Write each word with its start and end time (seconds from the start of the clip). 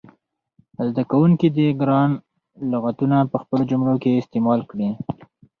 زده 0.87 1.03
کوونکي 1.11 1.47
دې 1.55 1.67
ګران 1.81 2.09
لغتونه 2.71 3.17
په 3.31 3.37
جملو 3.69 3.95
کې 4.03 4.19
استعمال 4.21 4.61
کړي. 4.71 4.89